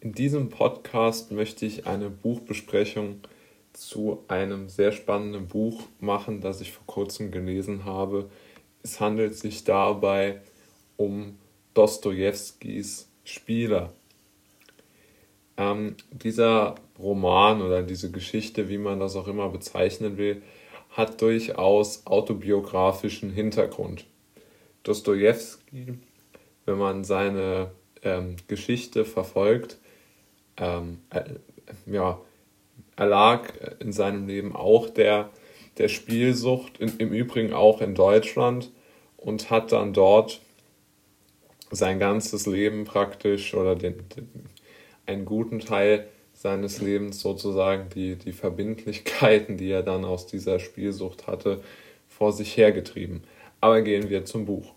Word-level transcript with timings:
In 0.00 0.12
diesem 0.12 0.48
Podcast 0.48 1.32
möchte 1.32 1.66
ich 1.66 1.88
eine 1.88 2.08
Buchbesprechung 2.08 3.18
zu 3.72 4.22
einem 4.28 4.68
sehr 4.68 4.92
spannenden 4.92 5.48
Buch 5.48 5.82
machen, 5.98 6.40
das 6.40 6.60
ich 6.60 6.70
vor 6.70 6.86
kurzem 6.86 7.32
gelesen 7.32 7.84
habe. 7.84 8.30
Es 8.84 9.00
handelt 9.00 9.34
sich 9.34 9.64
dabei 9.64 10.40
um 10.96 11.36
Dostojewskis 11.74 13.08
Spieler. 13.24 13.92
Ähm, 15.56 15.96
dieser 16.12 16.76
Roman 16.96 17.60
oder 17.60 17.82
diese 17.82 18.12
Geschichte, 18.12 18.68
wie 18.68 18.78
man 18.78 19.00
das 19.00 19.16
auch 19.16 19.26
immer 19.26 19.48
bezeichnen 19.48 20.16
will, 20.16 20.42
hat 20.90 21.20
durchaus 21.20 22.06
autobiografischen 22.06 23.30
Hintergrund. 23.32 24.06
Dostoevsky, 24.84 25.98
wenn 26.66 26.78
man 26.78 27.02
seine 27.02 27.72
ähm, 28.04 28.36
Geschichte 28.46 29.04
verfolgt, 29.04 29.78
ähm, 30.58 31.00
äh, 31.10 31.24
ja, 31.86 32.20
erlag 32.96 33.52
in 33.80 33.92
seinem 33.92 34.26
Leben 34.26 34.54
auch 34.54 34.88
der, 34.90 35.30
der 35.78 35.88
Spielsucht, 35.88 36.78
in, 36.78 36.96
im 36.98 37.12
Übrigen 37.12 37.52
auch 37.52 37.80
in 37.80 37.94
Deutschland, 37.94 38.70
und 39.16 39.50
hat 39.50 39.72
dann 39.72 39.92
dort 39.92 40.40
sein 41.70 41.98
ganzes 41.98 42.46
Leben 42.46 42.84
praktisch 42.84 43.54
oder 43.54 43.76
den, 43.76 44.08
den, 44.16 44.28
einen 45.06 45.24
guten 45.24 45.60
Teil 45.60 46.08
seines 46.32 46.80
Lebens 46.80 47.20
sozusagen 47.20 47.88
die, 47.90 48.16
die 48.16 48.32
Verbindlichkeiten, 48.32 49.56
die 49.56 49.70
er 49.70 49.82
dann 49.82 50.04
aus 50.04 50.26
dieser 50.26 50.60
Spielsucht 50.60 51.26
hatte, 51.26 51.62
vor 52.08 52.32
sich 52.32 52.56
hergetrieben. 52.56 53.24
Aber 53.60 53.82
gehen 53.82 54.08
wir 54.08 54.24
zum 54.24 54.46
Buch. 54.46 54.72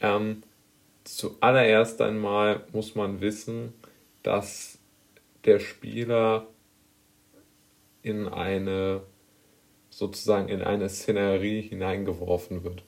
Ähm, 0.00 0.42
zuallererst 1.02 2.00
einmal 2.00 2.62
muss 2.72 2.94
man 2.94 3.20
wissen, 3.20 3.72
dass 4.22 4.78
der 5.44 5.60
Spieler 5.60 6.46
in 8.02 8.28
eine 8.28 9.02
sozusagen 9.90 10.48
in 10.48 10.62
eine 10.62 10.88
Szenerie 10.88 11.62
hineingeworfen 11.62 12.64
wird. 12.64 12.82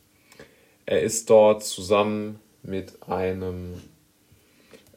Er 0.86 1.02
ist 1.02 1.30
dort 1.30 1.62
zusammen 1.62 2.40
mit 2.62 3.02
einem 3.08 3.80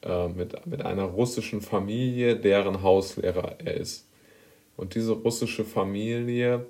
äh, 0.02 0.28
mit, 0.30 0.66
mit 0.66 0.86
einer 0.86 1.04
russischen 1.04 1.62
Familie, 1.62 2.36
deren 2.38 2.84
Hauslehrer 2.84 3.56
er 3.60 3.76
ist. 3.76 4.08
Und 4.78 4.96
diese 4.96 5.12
russische 5.12 5.66
Familie, 5.66 6.66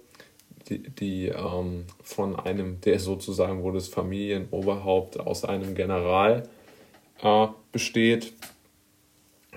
die, 0.67 0.79
die 0.79 1.27
ähm, 1.27 1.85
von 2.01 2.37
einem, 2.37 2.81
der 2.81 2.99
sozusagen 2.99 3.61
wohl 3.61 3.73
das 3.73 3.87
Familienoberhaupt 3.87 5.19
aus 5.19 5.45
einem 5.45 5.75
General 5.75 6.49
äh, 7.21 7.47
besteht, 7.71 8.33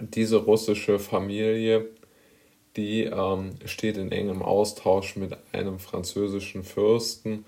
diese 0.01 0.37
russische 0.37 0.99
Familie, 0.99 1.87
die 2.77 3.05
ähm, 3.05 3.51
steht 3.65 3.97
in 3.97 4.13
engem 4.13 4.43
Austausch 4.43 5.17
mit 5.17 5.37
einem 5.53 5.79
französischen 5.79 6.65
Fürsten 6.65 7.45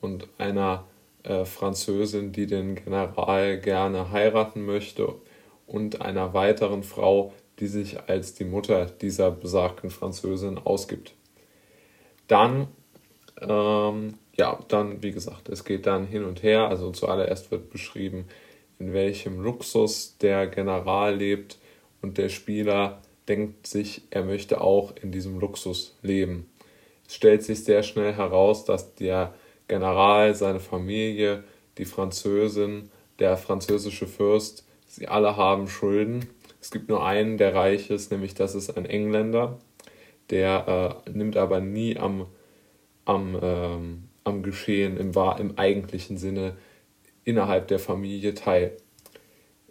und 0.00 0.28
einer 0.38 0.84
äh, 1.22 1.44
Französin, 1.44 2.32
die 2.32 2.46
den 2.46 2.74
General 2.76 3.60
gerne 3.60 4.10
heiraten 4.10 4.64
möchte 4.64 5.14
und 5.66 6.00
einer 6.00 6.34
weiteren 6.34 6.82
Frau, 6.82 7.32
die 7.60 7.66
sich 7.66 8.00
als 8.08 8.34
die 8.34 8.44
Mutter 8.44 8.86
dieser 8.86 9.30
besagten 9.30 9.90
Französin 9.90 10.58
ausgibt. 10.58 11.14
Dann, 12.26 12.68
ähm, 13.40 14.14
ja, 14.36 14.58
dann, 14.68 15.02
wie 15.02 15.12
gesagt, 15.12 15.48
es 15.48 15.64
geht 15.64 15.86
dann 15.86 16.06
hin 16.06 16.24
und 16.24 16.42
her. 16.42 16.68
Also 16.68 16.90
zuallererst 16.90 17.50
wird 17.50 17.70
beschrieben, 17.70 18.26
in 18.78 18.92
welchem 18.92 19.40
Luxus 19.40 20.16
der 20.18 20.46
General 20.46 21.14
lebt 21.14 21.58
und 22.04 22.18
der 22.18 22.28
Spieler 22.28 23.00
denkt 23.28 23.66
sich, 23.66 24.02
er 24.10 24.24
möchte 24.24 24.60
auch 24.60 24.94
in 25.00 25.10
diesem 25.10 25.40
Luxus 25.40 25.96
leben. 26.02 26.50
Es 27.08 27.14
stellt 27.14 27.42
sich 27.42 27.64
sehr 27.64 27.82
schnell 27.82 28.12
heraus, 28.12 28.66
dass 28.66 28.94
der 28.94 29.34
General, 29.68 30.34
seine 30.34 30.60
Familie, 30.60 31.44
die 31.78 31.86
Französin, 31.86 32.90
der 33.18 33.38
französische 33.38 34.06
Fürst 34.06 34.64
Sie 34.86 35.08
alle 35.08 35.36
haben 35.36 35.66
Schulden. 35.66 36.28
Es 36.60 36.70
gibt 36.70 36.88
nur 36.88 37.04
einen, 37.04 37.36
der 37.36 37.54
reich 37.54 37.90
ist, 37.90 38.12
nämlich 38.12 38.34
das 38.34 38.54
ist 38.54 38.76
ein 38.76 38.84
Engländer. 38.84 39.58
Der 40.30 41.02
äh, 41.06 41.10
nimmt 41.10 41.36
aber 41.36 41.60
nie 41.60 41.96
am, 41.96 42.26
am, 43.04 43.36
ähm, 43.42 44.04
am 44.22 44.42
Geschehen 44.44 44.96
im, 44.96 45.10
im 45.38 45.58
eigentlichen 45.58 46.16
Sinne 46.16 46.56
innerhalb 47.24 47.66
der 47.68 47.80
Familie 47.80 48.34
teil. 48.34 48.76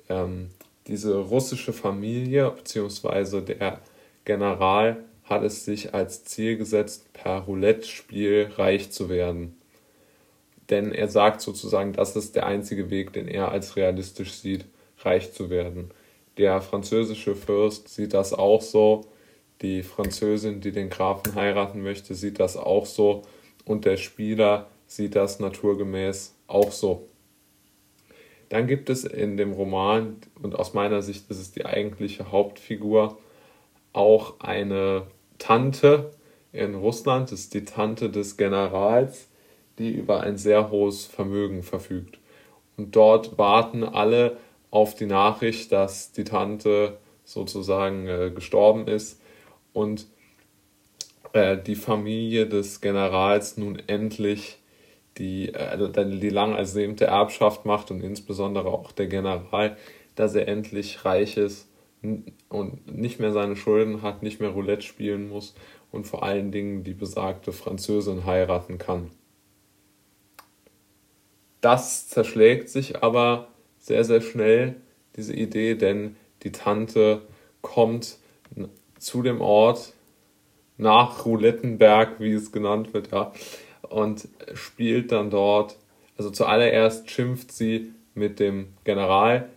Ähm, 0.10 0.50
diese 0.88 1.18
russische 1.18 1.74
Familie 1.74 2.52
bzw. 2.52 3.42
der 3.42 3.80
General 4.26 5.04
hat 5.24 5.44
es 5.44 5.66
sich 5.66 5.94
als 5.94 6.26
Ziel 6.26 6.58
gesetzt, 6.58 7.12
per 7.14 7.40
Roulette-Spiel 7.40 8.52
reich 8.58 8.92
zu 8.92 9.10
werden. 9.10 9.56
Denn 10.70 10.92
er 10.92 11.08
sagt 11.08 11.42
sozusagen, 11.42 11.94
das 11.94 12.16
ist 12.16 12.36
der 12.36 12.46
einzige 12.46 12.90
Weg, 12.90 13.14
den 13.14 13.28
er 13.28 13.52
als 13.52 13.76
realistisch 13.76 14.34
sieht 14.34 14.66
reich 15.00 15.34
zu 15.34 15.50
werden. 15.50 15.92
Der 16.38 16.62
französische 16.62 17.36
Fürst 17.36 17.90
sieht 17.90 18.14
das 18.14 18.34
auch 18.34 18.62
so. 18.62 19.06
Die 19.62 19.84
Französin, 19.84 20.62
die 20.62 20.72
den 20.72 20.90
Grafen 20.90 21.36
heiraten 21.36 21.82
möchte, 21.84 22.16
sieht 22.16 22.40
das 22.40 22.58
auch 22.58 22.86
so. 22.86 23.24
Und 23.66 23.86
der 23.86 23.98
Spieler 23.98 24.68
sieht 24.88 25.16
das 25.16 25.40
naturgemäß 25.40 26.36
auch 26.48 26.72
so. 26.72 27.08
Dann 28.50 28.68
gibt 28.68 28.90
es 28.90 29.04
in 29.04 29.38
dem 29.38 29.54
Roman, 29.54 30.18
und 30.42 30.56
aus 30.56 30.74
meiner 30.74 31.02
Sicht 31.02 31.30
ist 31.30 31.40
es 31.40 31.52
die 31.52 31.66
eigentliche 31.66 32.32
Hauptfigur, 32.32 33.18
auch 33.94 34.40
eine 34.40 35.08
Tante 35.38 36.12
in 36.52 36.76
Russland, 36.76 37.32
das 37.32 37.42
ist 37.42 37.54
die 37.54 37.66
Tante 37.66 38.10
des 38.10 38.38
Generals, 38.38 39.28
die 39.80 39.92
über 39.92 40.22
ein 40.22 40.38
sehr 40.38 40.70
hohes 40.70 41.06
Vermögen 41.06 41.64
verfügt. 41.64 42.20
Und 42.78 42.96
dort 42.96 43.38
warten 43.38 43.84
alle 43.84 44.38
auf 44.72 44.96
die 44.96 45.06
Nachricht, 45.06 45.72
dass 45.72 46.12
die 46.12 46.24
Tante 46.24 46.98
sozusagen 47.26 48.08
äh, 48.08 48.32
gestorben 48.34 48.88
ist 48.88 49.22
und 49.72 50.08
äh, 51.34 51.58
die 51.58 51.76
Familie 51.76 52.48
des 52.48 52.82
Generals 52.82 53.58
nun 53.58 53.82
endlich 53.88 54.60
die, 55.18 55.54
äh, 55.54 55.92
die 56.20 56.30
lang 56.30 56.56
ersehnte 56.56 57.06
Erbschaft 57.06 57.66
macht 57.66 57.92
und 57.92 58.02
insbesondere 58.02 58.70
auch 58.70 58.92
der 58.92 59.08
General, 59.08 59.78
dass 60.16 60.36
er 60.36 60.48
endlich 60.48 61.06
reich 61.06 61.38
ist 61.38 61.68
und 62.50 62.94
nicht 62.94 63.20
mehr 63.20 63.32
seine 63.32 63.56
Schulden 63.56 64.02
hat, 64.02 64.24
nicht 64.24 64.40
mehr 64.40 64.50
Roulette 64.50 64.82
spielen 64.82 65.30
muss 65.30 65.56
und 65.92 66.06
vor 66.06 66.24
allen 66.24 66.52
Dingen 66.52 66.84
die 66.84 66.94
besagte 66.94 67.52
Französin 67.52 68.26
heiraten 68.26 68.78
kann. 68.78 69.12
Das 71.62 72.10
zerschlägt 72.10 72.68
sich 72.70 73.02
aber 73.02 73.48
sehr, 73.78 74.04
sehr 74.04 74.22
schnell, 74.22 74.76
diese 75.16 75.34
Idee, 75.34 75.76
denn 75.76 76.18
die 76.44 76.52
Tante 76.52 77.22
kommt 77.62 78.18
zu 79.00 79.22
dem 79.22 79.40
Ort 79.40 79.94
nach 80.78 81.26
Roulettenberg, 81.26 82.20
wie 82.20 82.34
es 82.34 82.52
genannt 82.52 82.94
wird, 82.94 83.12
ja, 83.12 83.32
und 83.94 84.28
spielt 84.54 85.12
dann 85.12 85.30
dort, 85.30 85.78
also 86.18 86.32
zuallererst 86.32 87.10
schimpft 87.10 87.52
sie 87.52 87.94
mit 88.16 88.40
dem 88.40 88.74
General, 88.84 89.50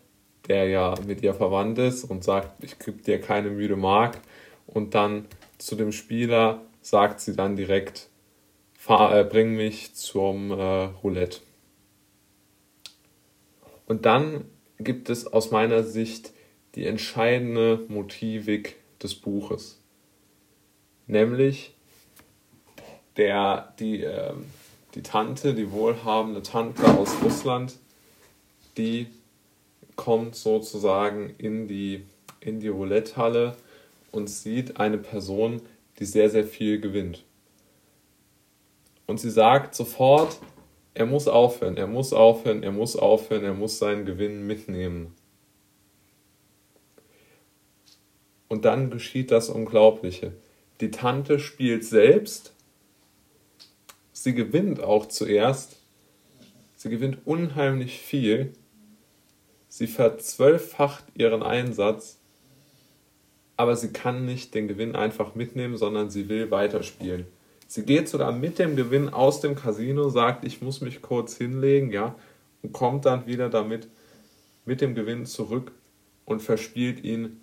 der 0.48 0.68
ja 0.68 0.94
mit 1.06 1.22
ihr 1.22 1.34
verwandt 1.34 1.78
ist 1.78 2.04
und 2.04 2.22
sagt, 2.22 2.62
ich 2.62 2.78
gebe 2.78 3.02
dir 3.02 3.20
keine 3.20 3.50
müde 3.50 3.76
Mark 3.76 4.18
und 4.66 4.94
dann 4.94 5.26
zu 5.58 5.74
dem 5.74 5.90
Spieler 5.92 6.60
sagt 6.82 7.20
sie 7.20 7.34
dann 7.34 7.56
direkt, 7.56 8.08
fahr, 8.74 9.18
äh, 9.18 9.24
bring 9.24 9.56
mich 9.56 9.94
zum 9.94 10.50
äh, 10.50 10.54
Roulette. 11.02 11.40
Und 13.86 14.04
dann 14.04 14.44
gibt 14.78 15.08
es 15.10 15.26
aus 15.26 15.50
meiner 15.50 15.82
Sicht 15.82 16.32
die 16.74 16.86
entscheidende 16.86 17.84
Motivik 17.88 18.76
des 19.02 19.14
Buches. 19.14 19.80
Nämlich 21.06 21.75
der, 23.16 23.72
die, 23.78 24.02
äh, 24.02 24.32
die 24.94 25.02
Tante, 25.02 25.54
die 25.54 25.70
wohlhabende 25.70 26.42
Tante 26.42 26.84
aus 26.86 27.10
Russland, 27.22 27.78
die 28.76 29.06
kommt 29.96 30.34
sozusagen 30.34 31.34
in 31.38 31.68
die, 31.68 32.04
in 32.40 32.60
die 32.60 32.68
Roulette-Halle 32.68 33.56
und 34.12 34.28
sieht 34.28 34.78
eine 34.78 34.98
Person, 34.98 35.62
die 35.98 36.04
sehr, 36.04 36.30
sehr 36.30 36.44
viel 36.44 36.80
gewinnt. 36.80 37.24
Und 39.06 39.20
sie 39.20 39.30
sagt 39.30 39.74
sofort, 39.74 40.38
er 40.94 41.06
muss 41.06 41.28
aufhören, 41.28 41.76
er 41.76 41.86
muss 41.86 42.12
aufhören, 42.12 42.62
er 42.62 42.72
muss 42.72 42.96
aufhören, 42.96 43.44
er 43.44 43.54
muss 43.54 43.78
seinen 43.78 44.04
Gewinn 44.04 44.46
mitnehmen. 44.46 45.14
Und 48.48 48.64
dann 48.64 48.90
geschieht 48.90 49.30
das 49.30 49.48
Unglaubliche. 49.48 50.32
Die 50.80 50.90
Tante 50.90 51.38
spielt 51.38 51.84
selbst, 51.84 52.55
sie 54.26 54.34
gewinnt 54.34 54.82
auch 54.82 55.06
zuerst, 55.06 55.76
sie 56.74 56.90
gewinnt 56.90 57.18
unheimlich 57.26 58.00
viel, 58.00 58.52
sie 59.68 59.86
verzwölffacht 59.86 61.04
ihren 61.14 61.44
Einsatz. 61.44 62.18
Aber 63.56 63.76
sie 63.76 63.92
kann 63.92 64.26
nicht 64.26 64.52
den 64.52 64.66
Gewinn 64.66 64.96
einfach 64.96 65.36
mitnehmen, 65.36 65.76
sondern 65.76 66.10
sie 66.10 66.28
will 66.28 66.50
weiterspielen. 66.50 67.24
Sie 67.68 67.84
geht 67.84 68.08
sogar 68.08 68.32
mit 68.32 68.58
dem 68.58 68.74
Gewinn 68.74 69.10
aus 69.10 69.40
dem 69.40 69.54
Casino, 69.54 70.08
sagt, 70.08 70.44
ich 70.44 70.60
muss 70.60 70.80
mich 70.80 71.02
kurz 71.02 71.36
hinlegen, 71.36 71.92
ja, 71.92 72.16
und 72.62 72.72
kommt 72.72 73.04
dann 73.04 73.28
wieder 73.28 73.48
damit 73.48 73.86
mit 74.64 74.80
dem 74.80 74.96
Gewinn 74.96 75.24
zurück 75.24 75.70
und 76.24 76.42
verspielt 76.42 77.04
ihn 77.04 77.40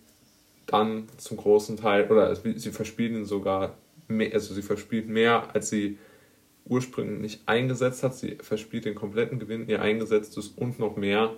dann 0.65 1.07
zum 1.15 1.38
großen 1.38 1.77
Teil, 1.77 2.12
oder 2.12 2.35
sie 2.35 2.71
verspielt 2.71 3.13
ihn 3.13 3.24
sogar 3.24 3.77
mehr, 4.09 4.33
also 4.33 4.53
sie 4.53 4.62
verspielt 4.62 5.07
mehr, 5.07 5.56
als 5.56 5.69
sie 5.69 5.97
ursprünglich 6.65 7.42
eingesetzt 7.45 8.04
hat. 8.04 8.15
Sie 8.15 8.38
verspielt 8.42 8.86
den 8.86 8.95
kompletten 8.95 9.39
Gewinn, 9.39 9.68
ihr 9.68 9.81
eingesetztes 9.81 10.48
und 10.48 10.80
noch 10.80 10.95
mehr 10.95 11.31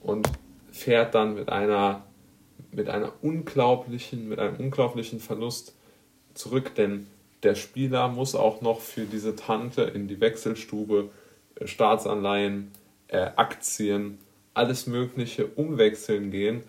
und 0.00 0.28
fährt 0.70 1.14
dann 1.14 1.34
mit 1.34 1.48
einer 1.48 2.04
mit 2.70 2.88
einer 2.88 3.12
unglaublichen, 3.22 4.28
mit 4.28 4.38
einem 4.38 4.56
unglaublichen 4.56 5.20
Verlust 5.20 5.74
zurück, 6.34 6.74
denn 6.74 7.06
der 7.42 7.54
Spieler 7.54 8.08
muss 8.08 8.34
auch 8.34 8.60
noch 8.60 8.80
für 8.80 9.04
diese 9.04 9.36
Tante 9.36 9.82
in 9.82 10.08
die 10.08 10.20
Wechselstube 10.20 11.10
äh, 11.56 11.66
Staatsanleihen, 11.66 12.70
äh, 13.08 13.30
Aktien, 13.36 14.18
alles 14.54 14.86
Mögliche 14.86 15.46
umwechseln 15.46 16.30
gehen, 16.30 16.62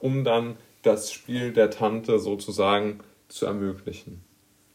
um 0.00 0.24
dann 0.24 0.56
das 0.82 1.12
Spiel 1.12 1.52
der 1.52 1.70
Tante 1.70 2.18
sozusagen 2.18 3.00
zu 3.28 3.46
ermöglichen. 3.46 4.22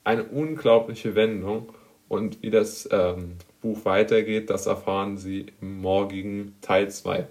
Eine 0.04 0.24
unglaubliche 0.24 1.16
Wendung 1.16 1.74
und 2.10 2.42
wie 2.42 2.50
das 2.50 2.90
ähm, 2.92 3.38
Buch 3.62 3.86
weitergeht, 3.86 4.50
das 4.50 4.66
erfahren 4.66 5.18
Sie 5.18 5.46
im 5.62 5.80
morgigen 5.80 6.56
Teil 6.62 6.90
2. 6.90 7.28